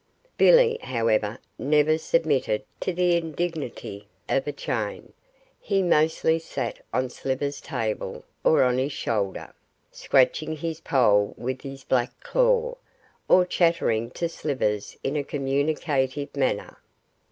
[0.35, 5.13] Billy, however, never submitted to the indignity of a chain
[5.59, 9.53] he mostly sat on Slivers' table or on his shoulder,
[9.91, 12.73] scratching his poll with his black claw,
[13.27, 16.79] or chattering to Slivers in a communicative manner.